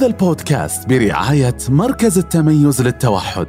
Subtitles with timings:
[0.00, 3.46] هذا البودكاست برعاية مركز التميز للتوحد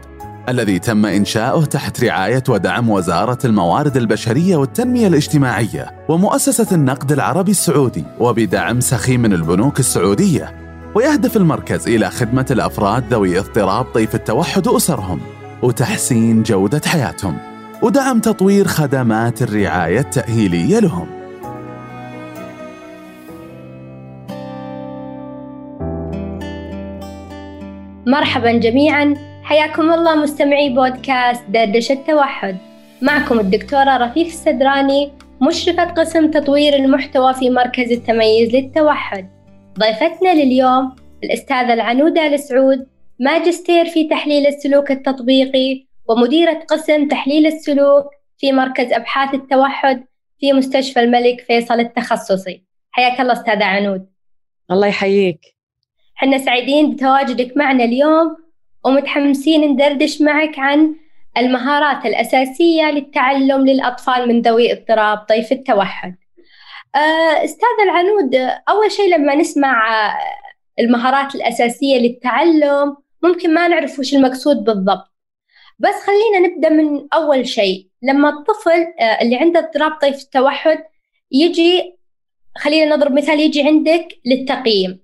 [0.50, 8.04] الذي تم إنشاؤه تحت رعاية ودعم وزارة الموارد البشرية والتنمية الاجتماعية ومؤسسة النقد العربي السعودي
[8.20, 10.56] وبدعم سخي من البنوك السعودية
[10.96, 15.20] ويهدف المركز إلى خدمة الأفراد ذوي اضطراب طيف التوحد وأسرهم
[15.64, 17.38] وتحسين جودة حياتهم
[17.82, 21.21] ودعم تطوير خدمات الرعاية التأهيلية لهم.
[28.12, 29.16] مرحبا جميعا.
[29.44, 32.58] حياكم الله مستمعي بودكاست دردشة التوحد.
[33.02, 35.12] معكم الدكتورة رفيف السدراني
[35.42, 39.30] مشرفة قسم تطوير المحتوى في مركز التميز للتوحد.
[39.80, 42.88] ضيفتنا لليوم الأستاذة العنودة السعود
[43.20, 48.06] ماجستير في تحليل السلوك التطبيقي ومديرة قسم تحليل السلوك
[48.38, 50.04] في مركز أبحاث التوحد
[50.40, 52.64] في مستشفى الملك فيصل التخصصي.
[52.92, 54.06] حياك الله أستاذة عنود.
[54.72, 55.61] الله يحييك.
[56.22, 58.38] حنا سعيدين بتواجدك معنا اليوم
[58.86, 60.96] ومتحمسين ندردش معك عن
[61.38, 66.16] المهارات الأساسية للتعلم للأطفال من ذوي اضطراب طيف التوحد.
[66.96, 68.36] آه، أستاذ العنود
[68.70, 69.84] أول شيء لما نسمع
[70.80, 75.12] المهارات الأساسية للتعلم ممكن ما نعرف وش المقصود بالضبط.
[75.80, 80.84] بس خلينا نبدأ من أول شيء لما الطفل آه، اللي عنده اضطراب طيف التوحد
[81.32, 81.98] يجي
[82.58, 85.01] خلينا نضرب مثال يجي عندك للتقييم.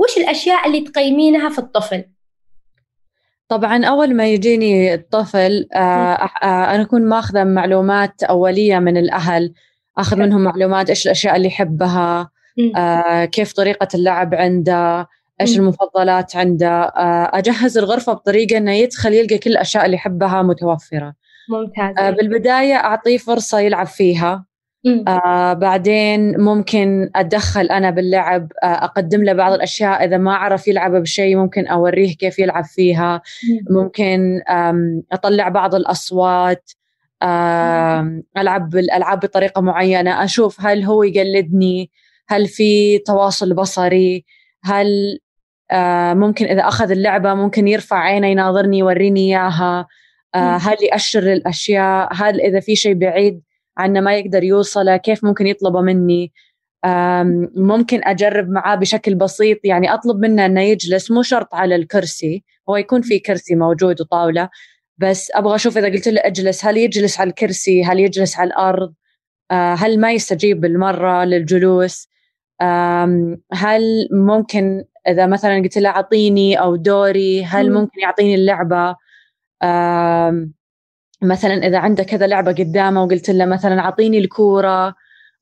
[0.00, 2.04] وش الأشياء اللي تقيمينها في الطفل؟
[3.48, 9.52] طبعا أول ما يجيني الطفل آه آه أنا أكون ماخذة معلومات أولية من الأهل
[9.98, 12.30] أخذ منهم معلومات إيش الأشياء اللي يحبها
[12.76, 15.08] آه كيف طريقة اللعب عنده
[15.40, 16.92] إيش المفضلات عنده
[17.32, 21.14] أجهز الغرفة بطريقة إنه يدخل يلقى كل الأشياء اللي يحبها متوفرة.
[21.50, 22.14] ممتاز.
[22.14, 24.44] بالبداية أعطيه فرصة يلعب فيها.
[25.08, 30.04] آه بعدين ممكن أتدخل أنا باللعب آه أقدم له بعض الأشياء.
[30.04, 33.22] إذا ما عرف يلعب بشيء ممكن أوريه كيف يلعب فيها.
[33.70, 34.40] ممكن
[35.12, 36.70] أطلع بعض الأصوات
[38.36, 40.24] ألعب بالألعاب بطريقة معينة.
[40.24, 41.90] أشوف هل هو يقلدني؟
[42.28, 44.24] هل في تواصل بصري؟
[44.64, 45.18] هل
[45.70, 49.86] آه ممكن إذا أخذ اللعبة ممكن يرفع عينه يناظرني يوريني إياها؟
[50.34, 53.40] آه هل يأشر الأشياء؟ هل إذا في شيء بعيد
[53.80, 56.32] عنه ما يقدر يوصله كيف ممكن يطلبه مني؟
[57.56, 62.76] ممكن أجرب معاه بشكل بسيط يعني أطلب منه أنه يجلس مو شرط على الكرسي هو
[62.76, 64.48] يكون في كرسي موجود وطاولة
[64.98, 68.94] بس أبغى أشوف إذا قلت له أجلس هل يجلس على الكرسي؟ هل يجلس على الأرض؟
[69.52, 72.08] هل ما يستجيب بالمرة للجلوس؟
[73.52, 78.96] هل ممكن إذا مثلا قلت له أعطيني أو دوري هل ممكن يعطيني اللعبة؟
[81.22, 84.94] مثلا إذا عنده كذا لعبة قدامه وقلت له مثلا أعطيني الكورة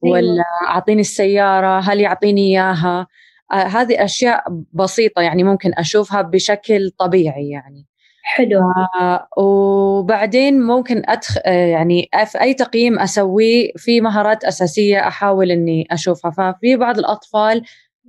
[0.03, 3.07] ولا أعطيني السيارة هل يعطيني إياها؟
[3.53, 7.87] آه هذه أشياء بسيطة يعني ممكن أشوفها بشكل طبيعي يعني.
[8.23, 8.61] حلو.
[9.01, 15.87] آه وبعدين ممكن ادخل آه يعني في أي تقييم أسويه في مهارات أساسية أحاول إني
[15.91, 16.31] أشوفها.
[16.31, 17.63] ففي بعض الأطفال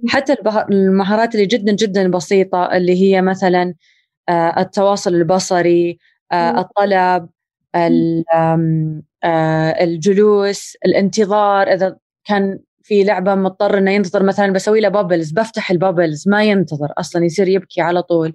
[0.07, 0.35] حتى
[0.71, 3.73] المهارات اللي جدا جدا بسيطة اللي هي مثلا
[4.57, 5.97] التواصل البصري
[6.33, 7.29] الطلب
[9.81, 16.27] الجلوس الانتظار إذا كان في لعبة مضطر إنه ينتظر مثلا بسوي له بابلز بفتح البابلز
[16.27, 18.33] ما ينتظر أصلا يصير يبكي على طول.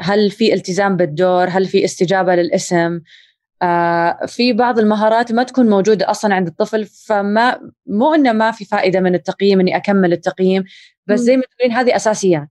[0.00, 3.00] هل في التزام بالدور؟ هل في استجابة للاسم؟
[4.26, 9.00] في بعض المهارات ما تكون موجودة أصلا عند الطفل فما مو إنه ما في فائدة
[9.00, 10.64] من التقييم إني أكمل التقييم
[11.06, 12.48] بس زي ما تقولين هذه أساسيات.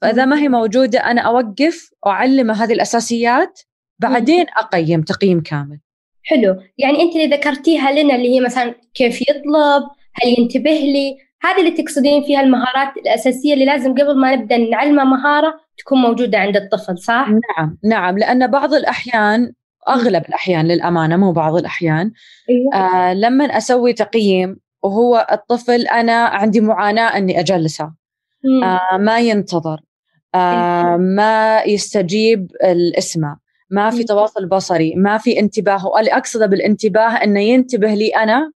[0.00, 3.60] فإذا ما هي موجودة أنا أوقف وأعلمه هذه الأساسيات
[4.00, 5.78] بعدين أقيم تقييم كامل.
[6.24, 6.56] حلو.
[6.78, 9.82] يعني أنت اللي ذكرتيها لنا اللي هي مثلا كيف يطلب
[10.14, 15.04] هل ينتبه لي؟ هذه اللي تقصدين فيها المهارات الأساسية اللي لازم قبل ما نبدأ نعلمه
[15.04, 18.18] مهارة تكون موجودة عند الطفل صح؟ نعم نعم.
[18.18, 19.52] لأن بعض الأحيان
[19.88, 22.12] أغلب الأحيان للأمانة مو بعض الأحيان
[22.50, 22.74] أيوة.
[22.74, 27.92] آه لما أسوي تقييم وهو الطفل أنا عندي معاناة أني أجلسه.
[28.62, 29.80] آه ما ينتظر.
[30.34, 33.36] آه ما يستجيب الاسمه
[33.70, 38.52] ما في تواصل بصري ما في انتباه واللي أقصده بالانتباه أنه ينتبه لي أنا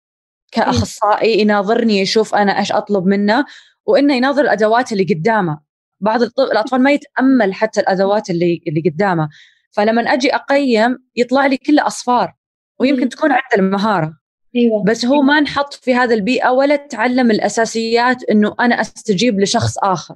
[0.52, 3.44] كأخصائي يناظرني يشوف أنا إيش أطلب منه
[3.86, 5.60] وإنه يناظر الأدوات اللي قدامه.
[6.00, 9.28] بعض الأطفال ما يتأمل حتى الأدوات اللي اللي قدامه.
[9.70, 12.34] فلما أجي أقيم يطلع لي كله أصفار
[12.80, 14.18] ويمكن تكون عنده المهارة.
[14.56, 14.84] أيوة.
[14.84, 20.14] بس هو ما نحط في هذا البيئة ولا تعلم الأساسيات إنه أنا أستجيب لشخص آخر.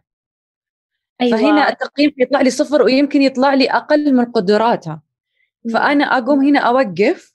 [1.20, 1.38] أيوة.
[1.38, 4.99] فهنا التقييم يطلع لي صفر ويمكن يطلع لي أقل من قدراته
[5.73, 7.35] فأنا أقوم هنا أوقف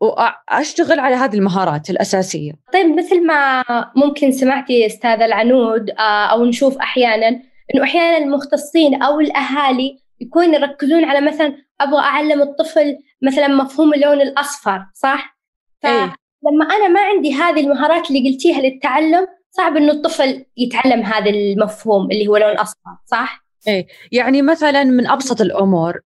[0.00, 2.52] وأشتغل على هذه المهارات الأساسية.
[2.72, 3.64] طيب مثل ما
[3.96, 7.28] ممكن سمعتي أستاذة العنود آه، أو نشوف أحيانا
[7.74, 14.20] إنه أحيانا المختصين أو الأهالي يكون يركزون على مثلا أبغى أعلم الطفل مثلا مفهوم اللون
[14.20, 15.38] الأصفر صح؟
[15.84, 16.14] إيه.
[16.42, 22.10] فلما أنا ما عندي هذه المهارات اللي قلتيها للتعلم صعب إنه الطفل يتعلم هذا المفهوم
[22.10, 26.00] اللي هو لون أصفر صح؟ إيه يعني مثلا من أبسط الأمور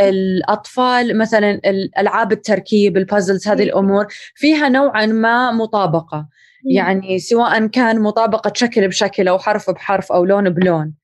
[0.00, 6.28] الأطفال مثلا الالعاب التركيب البازلز هذه الأمور فيها نوعا ما مطابقة.
[6.70, 10.94] يعني سواء كان مطابقة شكل بشكل أو حرف بحرف أو لون بلون.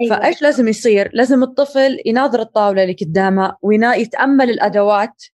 [0.00, 0.16] أيوة.
[0.16, 5.24] فإيش لازم يصير؟ لازم الطفل يناظر الطاولة اللي قدامه ويتامل الأدوات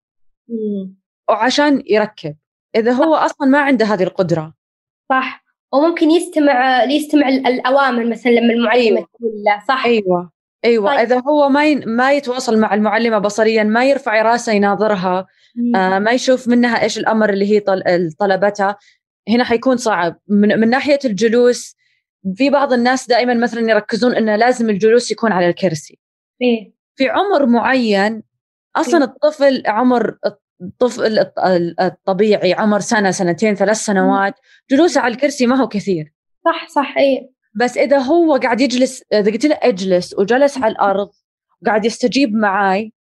[1.28, 2.36] وعشان يركب.
[2.76, 4.54] إذا هو أصلا ما عنده هذه القدرة.
[5.10, 5.41] صح.
[5.72, 9.08] وممكن يستمع يستمع الأوامر مثلا لما المعلمة أيوة.
[9.18, 10.32] تقول له صح أيوه
[10.64, 10.98] أيوه طيب.
[10.98, 11.74] إذا هو ما ي...
[11.74, 15.26] ما يتواصل مع المعلمة بصريا ما يرفع راسه يناظرها
[15.76, 17.82] آه ما يشوف منها إيش الأمر اللي هي طل...
[18.18, 18.76] طلبتها
[19.28, 21.76] هنا حيكون صعب من, من ناحية الجلوس
[22.36, 25.98] في بعض الناس دائما مثلا يركزون إنه لازم الجلوس يكون على الكرسي
[26.42, 28.22] إيه؟ في عمر معين
[28.76, 30.18] أصلا إيه؟ الطفل عمر
[30.62, 31.18] الطفل
[31.80, 34.34] الطبيعي عمر سنة سنتين ثلاث سنوات
[34.70, 36.12] جلوسه على الكرسي ما هو كثير.
[36.44, 41.10] صح صح اي بس إذا هو قاعد يجلس إذا قلت له اجلس وجلس على الأرض
[41.62, 42.92] وقاعد يستجيب معاي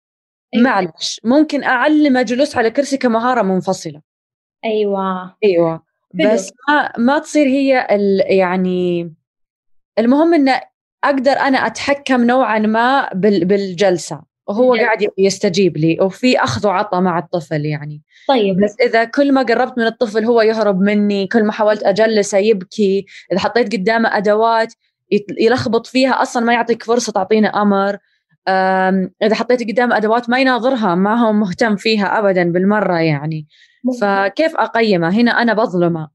[0.55, 0.65] أيوة.
[0.65, 4.03] معلش ممكن أعلمه جلوس على كرسي كمهارة منفصلة.
[4.65, 5.37] أيوه.
[5.45, 5.83] أيوه.
[6.15, 7.87] بس ما ما تصير هي
[8.39, 9.15] يعني
[9.99, 10.61] المهم إنه
[11.05, 14.23] أقدر أنا أتحكم نوعا ما بالجلسة.
[14.51, 14.83] وهو جل.
[14.83, 18.03] قاعد يستجيب لي وفي أخذ وعطى مع الطفل يعني.
[18.29, 18.61] طيب.
[18.65, 23.07] بس إذا كل ما قربت من الطفل هو يهرب مني كل ما حاولت أجلسه يبكي
[23.33, 24.75] إذا حطيت قدامه أدوات
[25.39, 27.99] يلخبط فيها أصلا ما يعطيك فرصة تعطينا أمر.
[29.23, 33.47] إذا حطيت قدامه أدوات ما يناظرها ما هو مهتم فيها ابدا بالمرة يعني.
[34.01, 36.09] فكيف أقيمه؟ هنا أنا بظلمه.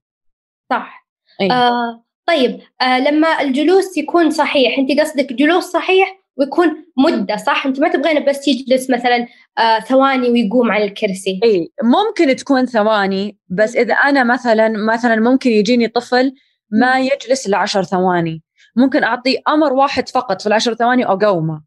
[0.69, 1.07] صح.
[1.41, 1.51] أيه.
[1.51, 2.59] آه طيب.
[2.81, 8.19] آه لما الجلوس يكون صحيح أنت قصدك جلوس صحيح ويكون مدة صح؟ أنت ما تبغينه
[8.19, 9.27] بس يجلس مثلا
[9.57, 11.39] آه ثواني ويقوم على الكرسي.
[11.43, 16.33] إي ممكن تكون ثواني بس إذا أنا مثلا مثلا ممكن يجيني طفل
[16.71, 18.43] ما يجلس الا 10 ثواني.
[18.75, 21.63] ممكن اعطيه أمر واحد فقط في العشر ثواني وأقومه.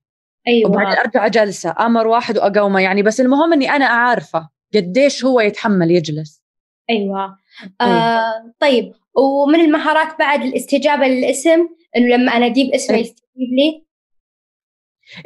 [0.49, 0.71] أيوه.
[0.71, 2.81] وبعدين أرجع جلسه أمر واحد وأقومه.
[2.81, 6.43] يعني بس المهم إني أنا أعرفه قديش هو يتحمل يجلس.
[6.91, 7.37] أيوه.
[7.81, 13.88] آه طيب ومن المهارات بعد الاستجابة للاسم؟ إنه لما اناديه باسمه يستجيب لي؟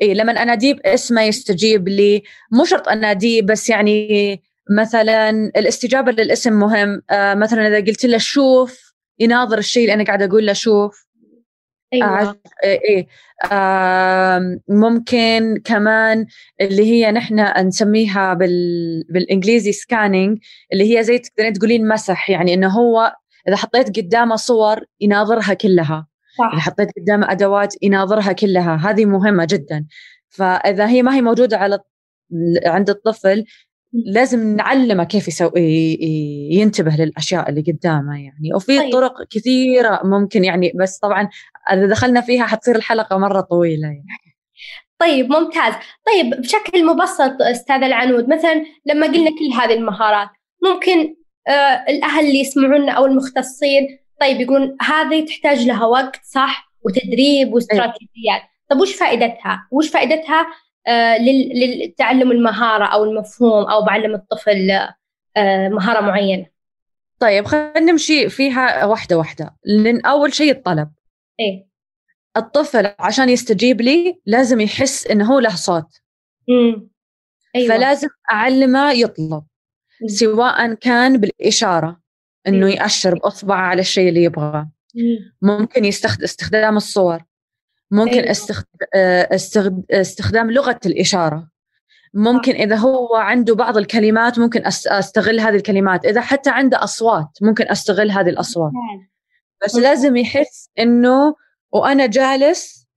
[0.03, 2.23] اي لما اناديه باسمه يستجيب لي.
[2.53, 4.43] مو شرط اناديه بس يعني
[4.79, 7.03] مثلا الاستجابة للاسم مهم.
[7.11, 11.07] آه مثلا إذا قلت له شوف يناظر الشيء اللي أنا قاعدة أقول له شوف.
[11.93, 12.41] أيوه.
[12.65, 13.07] إيه
[13.53, 16.27] آه ممكن كمان
[16.61, 20.39] اللي هي نحن نسميها بال بالإنجليزي سكاننج
[20.73, 23.13] اللي هي زي تقدرين تقولين مسح يعني إنه هو
[23.49, 26.07] إذا حطيت قدامه صور يناظرها كلها.
[26.39, 26.59] صح.
[26.59, 29.87] حطيت قدامه أدوات يناظرها كلها هذه مهمة جدا
[30.29, 31.79] فإذا هي ما هي موجودة على
[32.67, 33.45] عند الطفل
[33.93, 35.99] لازم نعلمه كيف يسوي
[36.51, 38.93] ينتبه للأشياء اللي قدامه يعني وفي طيب.
[38.93, 41.29] طرق كثيرة ممكن يعني بس طبعا
[41.73, 44.07] إذا دخلنا فيها حتصير الحلقة مرة طويلة يعني.
[44.99, 45.75] طيب ممتاز
[46.07, 50.29] طيب بشكل مبسط أستاذ العنود مثلا لما قلنا كل هذه المهارات
[50.63, 51.15] ممكن
[51.49, 58.43] آه الأهل اللي يسمعونا أو المختصين طيب يقولون هذه تحتاج لها وقت صح؟ وتدريب واستراتيجيات.
[58.71, 60.47] طيب وش فائدتها؟ وش فائدتها
[60.87, 61.19] آه
[61.55, 64.71] للتعلم المهارة أو المفهوم أو بعلم الطفل
[65.37, 66.47] آه مهارة معينة؟
[67.19, 69.57] طيب خلينا نمشي فيها واحدة واحدة.
[69.65, 70.91] لأن أول شيء الطلب.
[71.41, 71.67] إيه.
[72.37, 76.01] الطفل عشان يستجيب لي لازم يحس إنه هو له صوت.
[76.51, 76.91] امم
[77.57, 77.77] أيوة.
[77.77, 79.43] فلازم أعلمه يطلب
[80.03, 80.09] مم.
[80.09, 82.02] سواء كان بالإشارة.
[82.47, 84.71] إنه يأشر باصبعه على الشيء اللي يبغاه.
[85.43, 87.23] ممكن يستخدم استخدام الصور.
[87.91, 88.31] ممكن أيوة.
[89.35, 89.85] استخد...
[89.91, 91.49] استخدام لغة الإشارة.
[92.15, 96.07] ممكن إذا هو عنده بعض الكلمات ممكن أستغل هذه الكلمات.
[96.07, 98.73] إذا حتى عنده أصوات ممكن أستغل هذه الأصوات.
[99.65, 101.35] بس لازم يحس إنه
[101.73, 102.89] وأنا جالس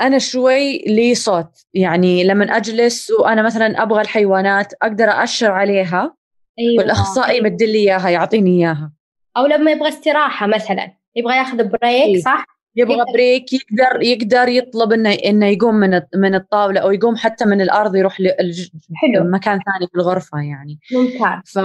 [0.00, 1.50] أنا شوي لي صوت.
[1.74, 6.14] يعني لما أجلس وأنا مثلا أبغى الحيوانات أقدر اشر عليها.
[6.58, 6.82] أيوة.
[6.84, 8.92] والأخصائي يمد لي إياها يعطيني إياها.
[9.36, 12.20] أو لما يبغى استراحة مثلا يبغى ياخذ break أيوة.
[12.20, 12.44] صح؟
[12.76, 13.04] يبغى.
[13.14, 17.96] break يقدر يقدر يطلب إنه إنه يقوم من من الطاولة أو يقوم حتى من الأرض
[17.96, 20.78] يروح لمكان ثاني في الغرفة يعني.
[20.92, 21.64] ممتاز.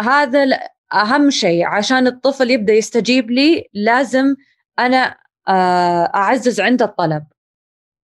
[0.00, 0.58] فهذا
[0.94, 1.66] أهم شيء.
[1.66, 4.36] عشان الطفل يبدأ يستجيب لي لازم
[4.78, 5.16] أنا
[5.48, 7.24] آه، أعزز عنده الطلب.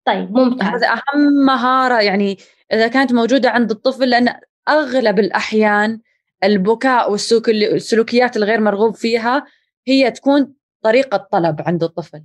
[0.07, 0.69] طيب ممتاز.
[0.69, 2.39] هذا أهم مهارة يعني
[2.73, 4.35] إذا كانت موجودة عند الطفل لأن
[4.69, 6.01] أغلب الأحيان
[6.45, 9.47] البكاء والسلوكيات الغير مرغوب فيها
[9.87, 12.23] هي تكون طريقة طلب عند الطفل.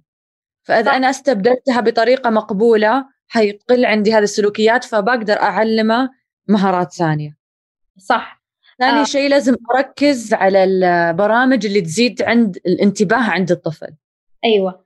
[0.64, 6.10] فإذا أنا استبدلتها بطريقة مقبولة حيقل عندي هذه السلوكيات فبقدر أعلمه
[6.48, 7.38] مهارات ثانية.
[7.98, 8.42] صح.
[8.80, 9.04] ثاني آه.
[9.04, 13.96] شيء لازم أركز على البرامج اللي تزيد عند الانتباه عند الطفل.
[14.46, 14.86] أيوه.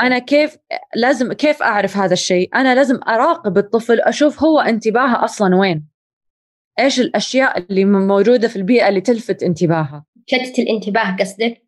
[0.00, 0.56] أنا كيف
[0.96, 5.93] لازم كيف أعرف هذا الشيء؟ أنا لازم أراقب الطفل أشوف هو انتباهه أصلا وين.
[6.78, 11.62] إيش الأشياء اللي موجودة في البيئة اللي تلفت انتباهها؟ شتت الانتباه قصدك؟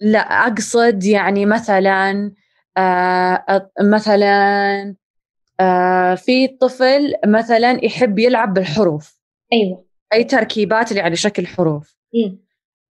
[0.00, 2.32] لا أقصد يعني مثلا
[2.76, 4.94] آه مثلا
[5.60, 9.20] آه في طفل مثلا يحب يلعب بالحروف.
[9.52, 9.84] أيوه.
[10.12, 11.96] أي تركيبات اللي على شكل حروف.
[12.14, 12.36] م.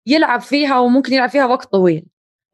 [0.08, 2.06] يلعب فيها وممكن يلعب فيها وقت طويل.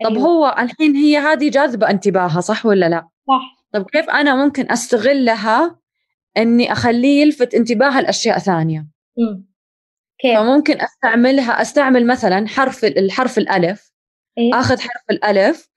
[0.03, 0.23] طب أيوة.
[0.23, 3.65] هو الحين هي هذه جاذبة انتباهها صح ولا لا؟ صح.
[3.73, 5.80] طب كيف أنا ممكن أستغلها
[6.37, 8.79] إني أخليه يلفت انتباهه لاشياء ثانية.
[9.17, 9.43] م.
[10.19, 13.91] كيف؟ فممكن أستعملها أستعمل مثلا حرف الحرف الألف
[14.37, 15.69] إيه؟ آخذ حرف الألف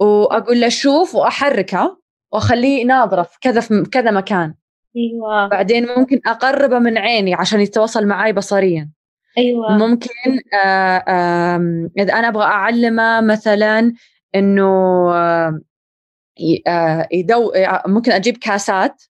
[0.00, 1.98] وأقول له شوف وأحركه
[2.32, 4.54] وأخليه ناظره في كذا في كذا مكان.
[4.96, 5.48] أيوه.
[5.48, 8.90] بعدين ممكن أقربه من عيني عشان يتواصل معي بصريا.
[9.38, 9.78] أيوه.
[9.78, 10.10] ممكن
[10.54, 13.92] آآ آآ إذا أنا أبغى أعلمه مثلا
[14.34, 15.12] إنه
[17.12, 17.52] يدو
[17.86, 19.02] ممكن أجيب كاسات.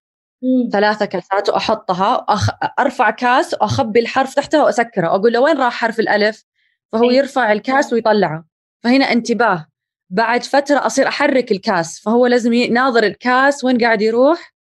[0.43, 0.71] مم.
[0.73, 2.51] ثلاثة كاسات وأحطها وأخ...
[2.79, 6.45] أرفع كاس وأخبي الحرف تحتها وأسكره وأقول له وين راح حرف الألف
[6.93, 7.17] فهو أي.
[7.17, 8.45] يرفع الكاس ويطلعه
[8.83, 9.67] فهنا انتباه
[10.11, 14.53] بعد فترة أصير أحرك الكاس فهو لازم يناظر الكاس وين قاعد يروح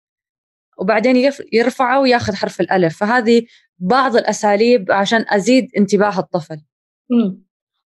[0.77, 1.41] وبعدين يف...
[1.53, 3.45] يرفعه وياخذ حرف الألف فهذه
[3.79, 6.61] بعض الأساليب عشان أزيد انتباه الطفل
[7.09, 7.43] مم.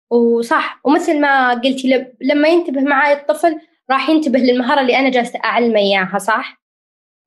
[0.10, 2.06] وصح ومثل ما قلتي.
[2.22, 3.60] لما ينتبه معي الطفل
[3.92, 6.62] راح ينتبه للمهارة اللي أنا جالسة أعلمه إياها صح؟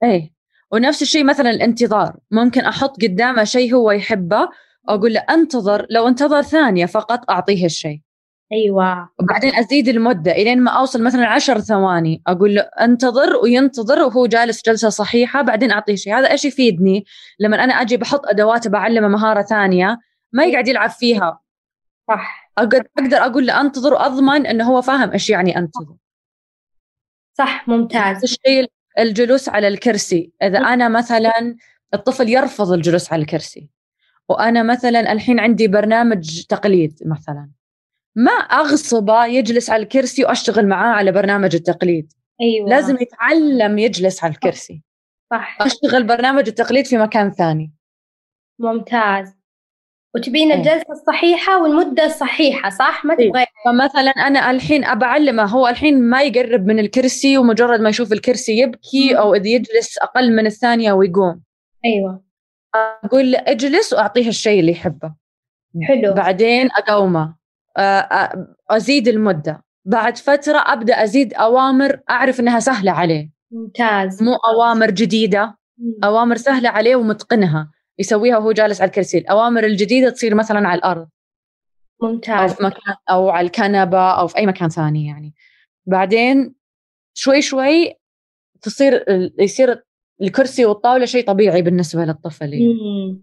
[0.02, 0.37] إيه
[0.72, 2.16] ونفس الشيء مثلا الانتظار.
[2.30, 4.48] ممكن أحط قدامه شيء هو يحبه
[4.88, 8.00] واقول له انتظر لو انتظر ثانية فقط أعطيه الشيء.
[8.52, 9.08] أيوه.
[9.20, 14.62] وبعدين أزيد المدة إلين ما أوصل مثلا عشر ثواني أقول له انتظر وينتظر وهو جالس
[14.66, 16.14] جلسة صحيحة بعدين أعطيه شيء.
[16.18, 17.04] هذا إيش يفيدني؟
[17.40, 19.98] لما أنا أجي بحط أدوات بعلمه مهارة ثانية
[20.32, 21.40] ما يقعد يلعب فيها.
[22.08, 22.52] صح.
[22.58, 25.94] أقدر أقدر أقول له انتظر وأضمن إنه هو فاهم إيش يعني انتظر.
[27.38, 28.22] صح ممتاز.
[28.22, 30.32] الشيء الجلوس على الكرسي.
[30.42, 31.56] إذا أنا مثلا
[31.94, 33.68] الطفل يرفض الجلوس على الكرسي
[34.28, 37.50] وأنا مثلا الحين عندي برنامج تقليد مثلا
[38.16, 42.12] ما أغصبه يجلس على الكرسي وأشتغل معاه على برنامج التقليد.
[42.40, 42.68] أيوة.
[42.68, 44.82] لازم يتعلم يجلس على الكرسي.
[45.30, 45.58] صح.
[45.60, 47.72] أشتغل برنامج التقليد في مكان ثاني.
[48.58, 49.37] ممتاز.
[50.14, 53.46] وتبين الجلسة الصحيحة والمدة الصحيحة صح؟ ما تبغى.
[53.64, 58.58] فمثلا أنا الحين أبى أعلمه هو الحين ما يقرب من الكرسي ومجرد ما يشوف الكرسي
[58.58, 61.42] يبكي أو إذا يجلس أقل من الثانية ويقوم.
[61.84, 62.22] أيوة.
[63.04, 65.14] أقول له اجلس وأعطيه الشيء اللي يحبه.
[65.82, 66.14] حلو.
[66.14, 67.34] بعدين أقومه
[68.70, 69.64] أزيد المدة.
[69.84, 73.30] بعد فترة أبدأ أزيد أوامر أعرف إنها سهلة عليه.
[73.50, 74.22] ممتاز.
[74.22, 75.58] مو أوامر جديدة.
[76.04, 77.70] أوامر سهلة عليه ومتقنها.
[77.98, 79.18] يسويها وهو جالس على الكرسي.
[79.18, 81.08] الأوامر الجديدة تصير مثلا على الأرض.
[82.02, 82.50] ممتاز.
[82.50, 85.34] أو في مكان أو على الكنبة أو في أي مكان ثاني يعني.
[85.86, 86.54] بعدين
[87.14, 87.94] شوي شوي
[88.62, 89.04] تصير
[89.38, 89.84] يصير
[90.22, 93.22] الكرسي والطاولة شيء طبيعي بالنسبة للطفل يعني.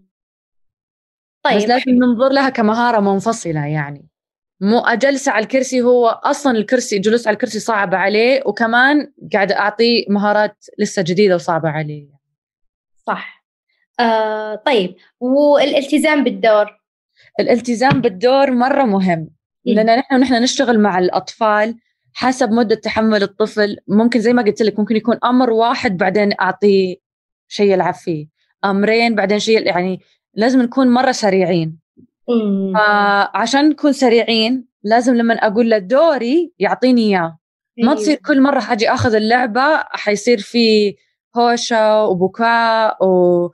[1.44, 1.56] طيب.
[1.56, 4.08] بس لازم ننظر لها كمهارة منفصلة يعني.
[4.60, 10.04] مو أجلس على الكرسي هو أصلا الكرسي جلوس على الكرسي صعب عليه وكمان قاعدة أعطيه
[10.08, 12.08] مهارات لسه جديدة وصعبة عليه.
[13.06, 13.45] صح.
[14.00, 14.94] آه طيب.
[15.20, 16.80] والالتزام بالدور؟
[17.40, 19.30] الالتزام بالدور مرة مهم
[19.64, 21.74] لأن نحن ونحن نشتغل مع الأطفال
[22.12, 23.76] حسب مدة تحمل الطفل.
[23.88, 26.96] ممكن زي ما قلت لك ممكن يكون أمر واحد بعدين أعطيه
[27.48, 28.26] شيء يلعب فيه.
[28.64, 30.00] أمرين بعدين شيء يعني
[30.34, 31.78] لازم نكون مرة سريعين.
[32.74, 37.38] فعشان نكون سريعين لازم لما أقول له دوري يعطيني إياه.
[37.78, 40.96] ما تصير كل مرة حاجي أخذ اللعبة حيصير في
[41.36, 43.50] هوشة وبكاء و...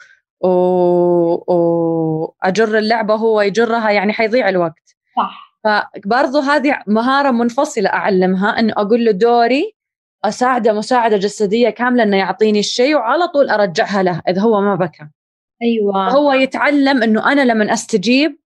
[2.44, 4.96] واجر اللعبة هو يجرها يعني حيضيع الوقت.
[5.16, 5.52] صح.
[5.64, 9.75] فبرضه هذه مهارة منفصلة أعلمها انه أقول له دوري
[10.25, 15.08] أساعده مساعدة جسدية كاملة إنه يعطيني الشيء وعلى طول أرجعها له إذا هو ما بكى.
[15.62, 16.08] أيوه.
[16.08, 18.38] هو يتعلم إنه أنا لما أستجيب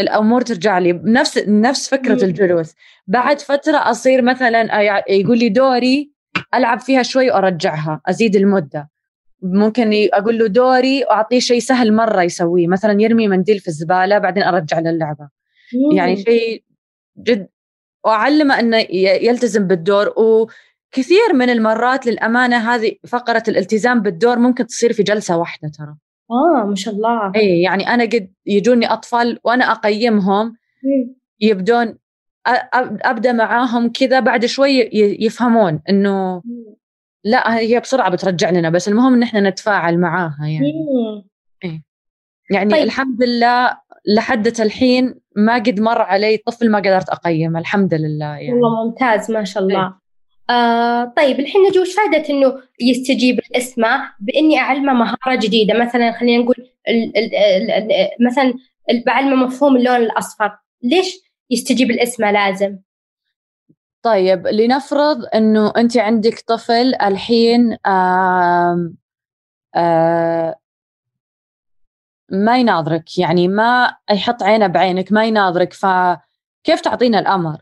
[0.00, 0.92] الأمور ترجع لي.
[0.92, 2.20] نفس نفس فكرة مم.
[2.22, 2.74] الجلوس.
[3.06, 6.12] بعد فترة أصير مثلا يقول لي دوري
[6.54, 8.90] ألعب فيها شوي وأرجعها أزيد المدة.
[9.42, 14.42] ممكن أقول له دوري وأعطيه شيء سهل مرة يسويه مثلا يرمي منديل في الزبالة بعدين
[14.42, 15.28] أرجع للعبة.
[15.74, 15.96] مم.
[15.96, 16.62] يعني شيء
[17.18, 17.48] جد
[18.04, 20.14] وأعلمه إنه يلتزم بالدور.
[20.16, 25.94] وكثير من المرات للأمانة هذه فقرة الالتزام بالدور ممكن تصير في جلسة واحدة ترى.
[26.30, 27.32] آه ما شاء الله.
[27.36, 30.56] اي يعني أنا قد يجوني أطفال وأنا أقيمهم
[31.40, 31.98] يبدون
[33.04, 34.90] أبدأ معاهم كذا بعد شوي
[35.20, 36.42] يفهمون إنه
[37.24, 40.72] لا هي بسرعة بترجع لنا بس المهم إن إحنا نتفاعل معاها يعني
[41.64, 41.82] إيه؟
[42.50, 42.82] يعني طيب.
[42.82, 48.52] الحمد لله لحد الحين ما قد مر علي طفل ما قدرت اقيمه الحمد لله يعني
[48.52, 49.98] والله ممتاز ما شاء الله إيه؟
[50.50, 56.42] آه طيب الحين نجي وش فائدة إنه يستجيب الأسماء بإني أعلمه مهارة جديدة مثلا خلينا
[56.42, 56.54] نقول
[56.88, 57.34] ال ال
[57.70, 58.54] ال مثلا
[59.06, 61.20] بعلمه مفهوم اللون الأصفر ليش
[61.50, 62.78] يستجيب الأسماء لازم؟
[64.08, 68.92] طيب لنفرض إنه أنت عندك طفل الحين آه
[69.74, 70.54] آه
[72.30, 77.56] ما يناظرك يعني ما يحط عينه بعينك ما يناظرك فكيف تعطينا الأمر؟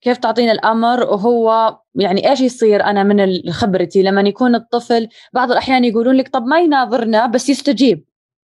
[0.00, 5.84] كيف تعطينا الأمر؟ وهو يعني إيش يصير؟ أنا من خبرتي لما يكون الطفل بعض الأحيان
[5.84, 8.04] يقولون لك طب ما يناظرنا بس يستجيب.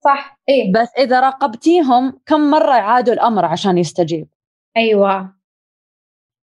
[0.05, 4.29] صح إيه؟ بس إذا راقبتيهم كم مرة يعادوا الأمر عشان يستجيب؟
[4.77, 5.35] أيوه.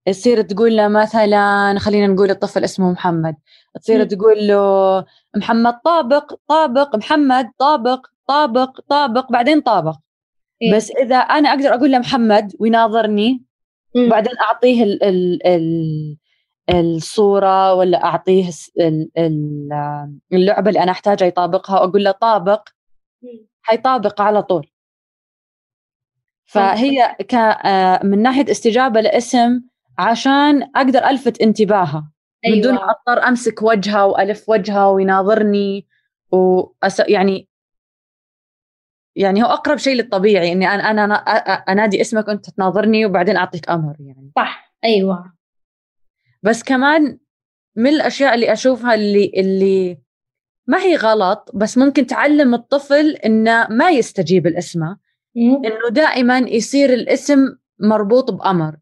[0.05, 3.35] تصير تقول له مثلا خلينا نقول الطفل اسمه محمد.
[3.81, 5.05] تصير تقول له
[5.35, 9.95] محمد طابق طابق محمد طابق طابق طابق بعدين طابق.
[10.61, 13.43] إيه؟ بس إذا أنا أقدر أقول له محمد ويناظرني
[13.95, 16.17] وبعدين أعطيه ال ال ال
[16.69, 18.49] الصورة ولا أعطيه
[20.31, 22.69] اللعبة اللي أنا أحتاجها يطابقها وأقول له طابق.
[23.61, 24.67] حيطابق على طول.
[26.45, 29.61] فهي ك آه، من ناحية استجابة لاسم
[30.01, 32.11] عشان أقدر ألفت انتباهها.
[32.45, 32.55] أيوة.
[32.55, 32.89] من دون أيوة.
[32.91, 35.87] أضطر أمسك وجهها وألف وجهها ويناظرني
[36.31, 36.99] وأس...
[36.99, 37.47] يعني
[39.15, 41.13] يعني هو أقرب شيء للطبيعي إني أنا أنا
[41.69, 44.31] أنادي اسمك وأنت تناظرني وبعدين أعطيك أمر يعني.
[44.35, 44.75] صح.
[44.83, 45.33] أيوه.
[46.43, 47.19] بس كمان
[47.75, 49.97] من الأشياء اللي أشوفها اللي اللي
[50.67, 54.95] ما هي غلط بس ممكن تعلم الطفل إنه ما يستجيب الاسم.
[55.37, 57.37] إنه دائما يصير الاسم
[57.79, 58.77] مربوط بأمر.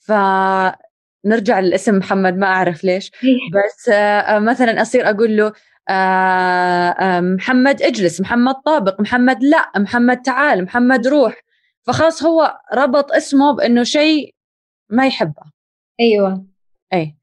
[0.00, 3.12] فنرجع للاسم محمد ما أعرف ليش.
[3.24, 3.38] إيه.
[3.52, 5.52] بس آه، مثلا أصير أقول له
[5.88, 11.34] آه، آه، محمد اجلس محمد طابق محمد لا محمد تعال محمد روح.
[11.82, 14.34] فخلاص هو ربط اسمه بإنه شيء
[14.90, 15.42] ما يحبه.
[16.00, 16.46] أيوه.
[16.92, 17.16] اي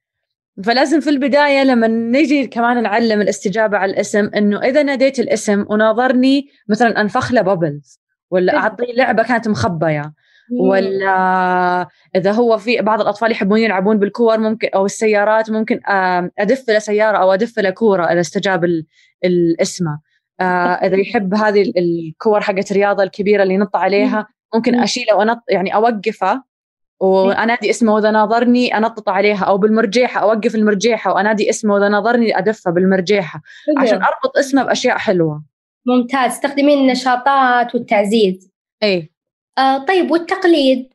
[0.63, 6.47] فلازم في البداية لما نجي كمان نعلم الاستجابة على الاسم إنه إذا ناديت الاسم وناظرني
[6.69, 7.99] مثلا أنفخ له بابلز
[8.31, 8.59] ولا إيه.
[8.59, 10.13] أعطيه لعبة كانت مخبية.
[10.51, 15.79] ولا إذا هو في بعض الأطفال يحبون يلعبون بالكور ممكن أو السيارات ممكن
[16.39, 18.83] أدف له سيارة أو أدف له كورة إذا استجاب
[19.25, 19.99] الاسمه.
[20.41, 25.75] آه، إذا يحب هذه الكور حقت الرياضة الكبيرة اللي ينط عليها ممكن أشيله وأنط يعني
[25.75, 26.43] أوقفه
[26.99, 32.71] وأنادي اسمه واذا ناظرني أنطط عليها أو بالمرجيحة أوقف المرجيحة وأنادي اسمه واذا ناظرني أدفه
[32.71, 33.41] بالمرجيحة
[33.77, 35.43] عشان أربط اسمه بأشياء حلوة.
[35.85, 36.31] ممتاز.
[36.31, 38.51] تستخدمين النشاطات والتعزيز.
[38.83, 39.11] اي
[39.57, 40.89] آه طيب والتقليد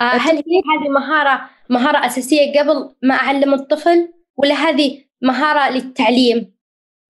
[0.00, 6.54] آه هل هي هذه مهارة مهارة أساسية قبل ما أعلم الطفل ولا هذه مهارة للتعليم؟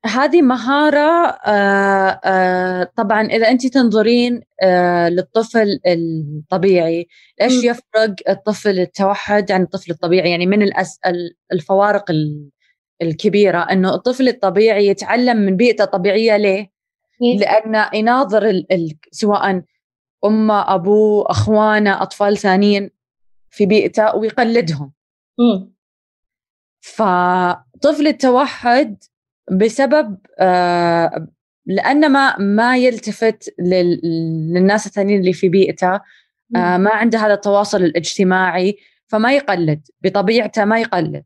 [0.07, 7.07] هذه مهارة آه آه طبعا إذا أنت تنظرين آه للطفل الطبيعي
[7.43, 11.01] إيش يفرق الطفل التوحد عن الطفل الطبيعي يعني من الأس
[11.53, 12.05] الفوارق
[13.03, 16.75] الكبيرة أنه الطفل الطبيعي يتعلم من بيئته الطبيعية ليه؟
[17.21, 19.63] لأنه يناظر ال ال سواء
[20.25, 22.91] أمه أبوه أخوانه أطفال ثانيين
[23.51, 24.93] في بيئته ويقلدهم.
[25.39, 25.75] م.
[26.81, 29.05] فطفل التوحد
[29.51, 31.29] بسبب آه
[31.67, 35.95] لأنه ما ما يلتفت للناس الثانيين اللي في بيئته
[36.57, 39.89] آه ما عنده هذا التواصل الاجتماعي فما يقلد.
[40.03, 41.25] بطبيعته ما يقلد.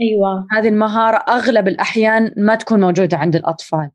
[0.00, 0.46] أيوه.
[0.50, 3.90] هذه المهارة أغلب الأحيان ما تكون موجودة عند الأطفال.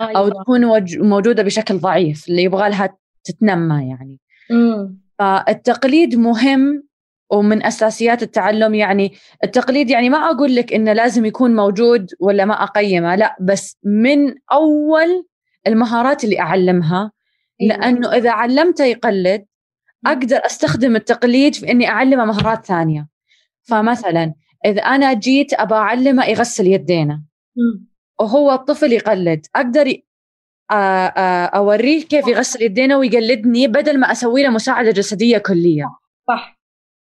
[0.00, 0.18] أيوة.
[0.18, 0.64] أو تكون
[0.98, 4.20] موجودة بشكل ضعيف اللي يبغى لها تتنمى يعني.
[4.50, 4.98] مم.
[5.18, 6.84] فالتقليد مهم
[7.30, 9.12] ومن أساسيات التعلم يعني
[9.44, 14.34] التقليد يعني ما أقول لك إنه لازم يكون موجود ولا ما أقيمه لا بس من
[14.52, 15.26] أول
[15.66, 17.12] المهارات اللي أعلمها
[17.60, 17.76] أيوة.
[17.76, 19.44] لأنه إذا علمته يقلد
[20.06, 23.08] أقدر أستخدم التقليد في إني أعلمه مهارات ثانية.
[23.62, 24.34] فمثلا
[24.66, 27.22] إذا أنا جيت ابى أعلمه يغسل يدينه.
[28.20, 29.94] وهو الطفل يقلد أقدر
[31.54, 35.90] أوريه كيف يغسل يدينه ويقلدني بدل ما أسوي له مساعدة جسدية كلية.
[36.28, 36.58] صح.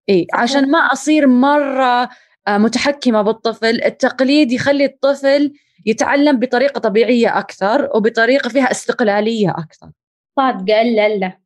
[0.09, 2.09] إي عشان ما أصير مرة
[2.49, 3.85] متحكمة بالطفل.
[3.85, 5.53] التقليد يخلي الطفل
[5.87, 9.91] يتعلم بطريقة طبيعية أكثر وبطريقة فيها استقلالية أكثر.
[10.37, 11.39] صادقة إلا إلا.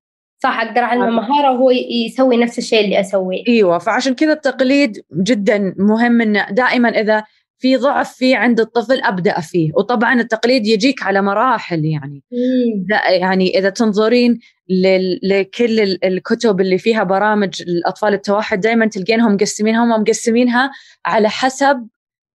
[0.43, 1.71] صح أقدر أعلمه مهارة وهو
[2.07, 3.45] يسوي نفس الشيء اللي أسويه.
[3.49, 7.25] إيوه فعشان كذا التقليد جدا مهم إنه دائما إذا
[7.65, 9.71] في ضعف فيه عند الطفل أبدأ فيه.
[9.75, 12.23] وطبعا التقليد يجيك على مراحل يعني.
[13.21, 14.39] يعني إذا تنظرين
[15.23, 20.71] لكل الكتب اللي فيها برامج الأطفال التوحد دائما تلقينهم مقسمينها هم مقسمينها
[21.07, 21.87] على حسب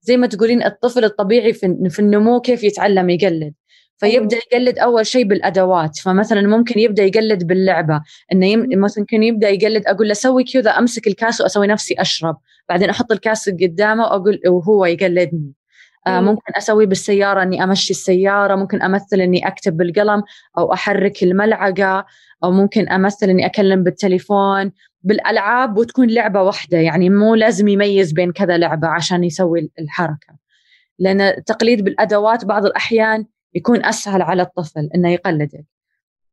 [0.01, 1.53] زي ما تقولين الطفل الطبيعي
[1.89, 3.53] في النمو كيف يتعلم يقلد.
[3.99, 5.97] فيبدأ يقلد أول شيء بالأدوات.
[5.97, 8.01] فمثلا ممكن يبدأ يقلد باللعبة.
[8.33, 8.67] إنه يم...
[8.71, 12.37] مثلا ممكن يبدأ يقلد أقول له سوي كذا أمسك الكاس وأسوي نفسي أشرب.
[12.69, 15.53] بعدين أحط الكاس قدامه وأقول وهو يقلدني.
[16.07, 18.55] آه ممكن أسوي بالسيارة إني أمشي السيارة.
[18.55, 20.23] ممكن أمثل إني أكتب بالقلم
[20.57, 22.05] أو أحرك الملعقة.
[22.43, 24.71] أو ممكن أمثل إني أكلم بالتليفون.
[25.03, 26.77] بالألعاب وتكون لعبة واحدة.
[26.77, 30.39] يعني مو لازم يميز بين كذا لعبة عشان يسوي الحركة.
[30.99, 35.65] لأن التقليد بالأدوات بعض الأحيان يكون أسهل على الطفل إنه يقلدك.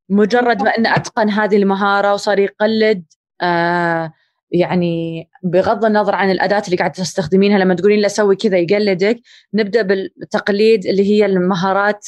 [0.09, 3.05] مجرد ما إنه أتقن هذه المهارة وصار يقلد
[3.43, 4.13] آه
[4.51, 9.21] يعني بغض النظر عن الأداة اللي قاعدة تستخدمينها لما تقولين له سوي كذا يقلدك
[9.55, 12.07] نبدأ بالتقليد اللي هي المهارات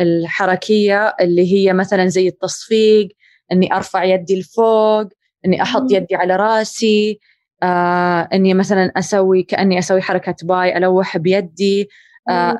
[0.00, 3.08] الحركية اللي هي مثلا زي التصفيق
[3.52, 5.08] إني أرفع يدي لفوق
[5.46, 7.20] إني أحط يدي على رأسي
[7.62, 11.88] آه إني مثلا أسوي كأني أسوي حركة باي ألوح بيدي.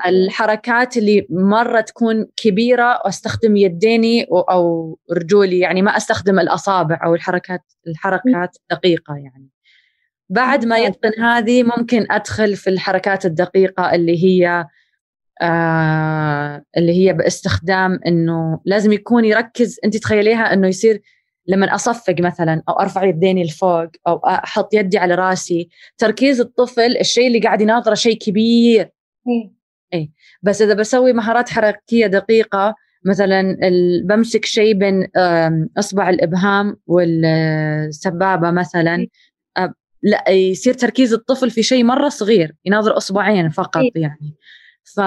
[0.05, 7.61] الحركات اللي مرة تكون كبيرة واستخدم يديني أو رجولي يعني ما أستخدم الأصابع أو الحركات
[7.87, 9.49] الحركات الدقيقة يعني.
[10.29, 14.65] بعد ما يتقن هذه ممكن أدخل في الحركات الدقيقة اللي هي
[15.41, 21.01] آه اللي هي باستخدام إنه لازم يكون يركز أنت تخيليها إنه يصير
[21.47, 27.27] لما أصفق مثلا أو أرفع يديني لفوق أو أحط يدي على راسي تركيز الطفل الشيء
[27.27, 28.89] اللي قاعد يناظره شيء كبير.
[29.27, 29.51] إيه.
[29.93, 30.09] إيه
[30.41, 33.57] بس إذا بسوي مهارات حركية دقيقة مثلا
[34.03, 35.07] بمسك شيء بين
[35.77, 39.07] إصبع الإبهام والسبابة مثلا
[39.57, 39.73] إيه.
[40.03, 43.91] لا يصير تركيز الطفل في شيء مرة صغير يناظر إصبعين فقط إيه.
[43.95, 44.35] يعني
[44.95, 44.99] ف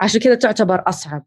[0.00, 1.26] عشان كذا تعتبر أصعب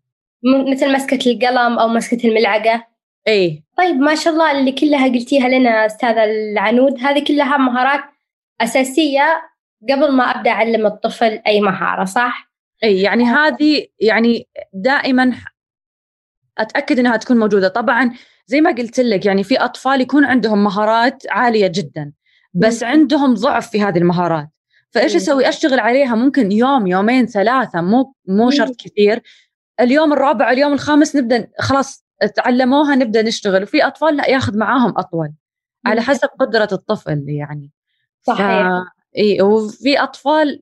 [0.72, 2.88] مثل مسكة القلم أو مسكة الملعقة
[3.28, 8.04] إيه طيب ما شاء الله اللي كلها قلتيها لنا أستاذة العنود هذه كلها مهارات
[8.62, 9.42] أساسية
[9.90, 12.52] قبل ما أبدأ أعلم الطفل أي مهارة صح؟
[12.84, 15.34] إي يعني هذه يعني دائما
[16.58, 17.68] أتأكد إنها تكون موجودة.
[17.68, 18.14] طبعا
[18.48, 22.14] زي ما قلت لك يعني في أطفال يكون عندهم مهارات عالية جدا
[22.54, 22.86] بس م.
[22.86, 24.50] عندهم ضعف في هذه المهارات.
[24.92, 29.22] فإيش أسوي؟ أشتغل عليها ممكن يوم يومين ثلاثة مو مو شرط كثير.
[29.80, 33.64] اليوم الرابع اليوم الخامس نبدأ خلاص تعلموها نبدأ نشتغل.
[33.64, 35.34] وفي أطفال لا ياخذ معاهم أطول
[35.86, 37.72] على حسب قدرة الطفل يعني.
[38.22, 38.97] صحيح.
[39.18, 40.62] إي وفي أطفال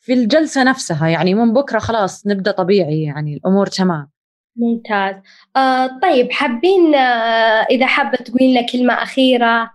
[0.00, 4.10] في الجلسة نفسها يعني من بكرة خلاص نبدأ طبيعي يعني الأمور تمام.
[4.56, 5.14] ممتاز.
[5.56, 9.70] آه طيب حابين آه إذا حابة تقولين لنا كلمة أخيرة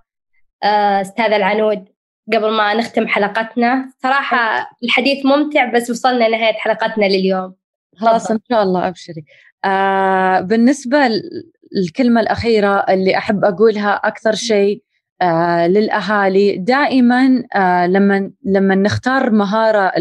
[0.64, 1.86] آه العنود
[2.34, 7.56] قبل ما نختم حلقتنا؟ صراحة الحديث ممتع بس وصلنا نهايه حلقتنا لليوم.
[7.98, 9.26] خلاص إن شاء الله ابشري
[9.66, 11.10] آه بالنسبة
[11.76, 14.84] للكلمة الأخيرة اللي أحب أقولها أكثر شيء
[15.22, 16.58] آه للأهالي.
[16.58, 19.92] دائما آه لما لما نختار مهارة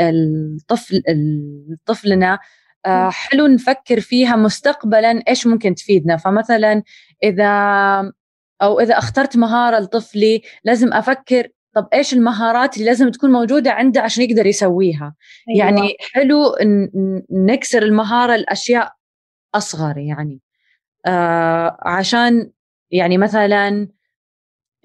[0.00, 1.02] الطفل
[1.86, 2.38] طفلنا
[2.86, 6.16] آه حلو نفكر فيها مستقبلا إيش ممكن تفيدنا.
[6.16, 6.82] فمثلا
[7.22, 7.52] إذا
[8.62, 14.00] أو إذا اخترت مهارة لطفلي لازم أفكر طب إيش المهارات اللي لازم تكون موجودة عنده
[14.00, 15.14] عشان يقدر يسويها؟
[15.48, 15.58] أيوة.
[15.66, 16.54] يعني حلو
[17.30, 18.92] نكسر المهارة الاشياء
[19.54, 20.40] أصغر يعني.
[21.06, 22.50] آه عشان
[22.94, 23.88] يعني مثلا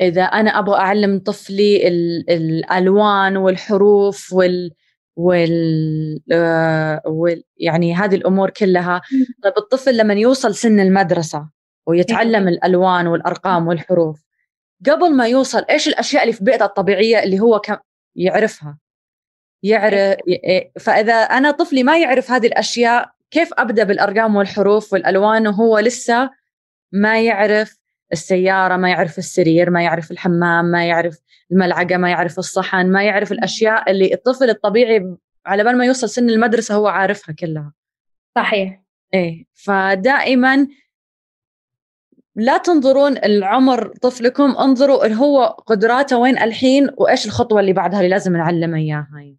[0.01, 1.87] إذا أنا أبغى أعلم طفلي
[2.29, 4.71] الألوان والحروف وال
[5.15, 9.01] وال, آه وال يعني هذه الأمور كلها
[9.43, 11.49] طيب الطفل لما يوصل سن المدرسة
[11.87, 12.53] ويتعلم إيه.
[12.55, 14.23] الألوان والأرقام والحروف
[14.85, 17.61] قبل ما يوصل إيش الأشياء اللي في بيئته الطبيعية اللي هو
[18.15, 18.77] يعرفها
[19.63, 20.71] يعرف إيه.
[20.79, 26.29] فإذا أنا طفلي ما يعرف هذه الأشياء كيف أبدأ بالأرقام والحروف والألوان وهو لسه
[26.91, 27.78] ما يعرف
[28.11, 31.19] السيارة ما يعرف السرير ما يعرف الحمام ما يعرف
[31.51, 36.29] الملعقة ما يعرف الصحن ما يعرف الأشياء اللي الطفل الطبيعي على بال ما يوصل سن
[36.29, 37.73] المدرسة هو عارفها كلها.
[38.35, 38.81] صحيح.
[39.13, 39.45] إيه.
[39.53, 40.67] فدائما
[42.35, 48.37] لا تنظرون العمر طفلكم انظروا هو قدراته وين الحين وإيش الخطوة اللي بعدها اللي لازم
[48.37, 49.35] نعلمه إياها.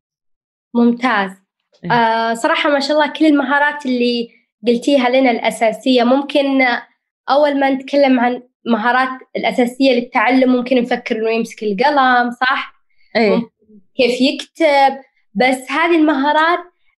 [0.74, 1.30] ممتاز.
[1.84, 1.92] إيه.
[1.92, 4.28] آه صراحة ما شاء الله كل المهارات اللي
[4.66, 6.04] قلتيها لنا الأساسية.
[6.04, 6.62] ممكن
[7.30, 12.74] أول ما نتكلم عن مهارات الأساسية للتعلم ممكن نفكر إنه يمسك القلم صح؟
[13.16, 13.42] إيه
[13.96, 14.98] كيف يكتب
[15.34, 16.58] بس هذه المهارات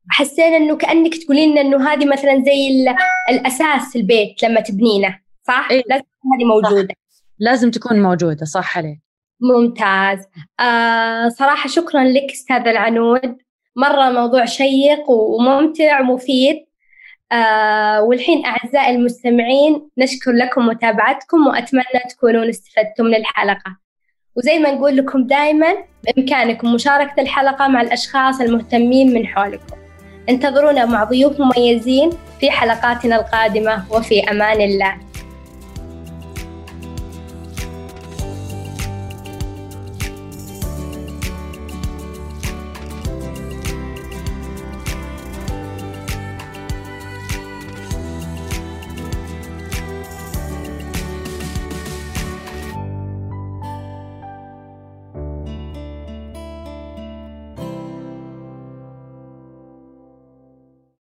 [0.10, 2.86] حسينا إنه كأنك تقولين لنا إنه هذه مثلا زي
[3.30, 6.04] الأساس البيت لما تبنينه صح؟ إيه؟ لازم
[6.36, 7.21] هذه موجودة صح.
[7.39, 9.00] لازم تكون موجودة صح عليك
[9.41, 10.19] ممتاز
[10.60, 13.38] آه صراحة شكرا لك أستاذ العنود
[13.76, 16.65] مرة موضوع شيق وممتع ومفيد
[17.32, 23.78] آه والحين أعزائي المستمعين نشكر لكم متابعتكم وأتمنى تكونون استفدتم من الحلقة.
[24.36, 29.76] وزي ما نقول لكم دائما بإمكانكم مشاركة الحلقة مع الأشخاص المهتمين من حولكم.
[30.30, 35.11] انتظرونا مع ضيوف مميزين في حلقاتنا القادمة وفي أمان الله.